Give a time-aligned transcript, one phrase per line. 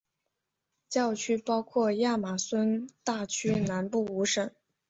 [0.89, 4.49] 教区包括亚马孙大区南部五省。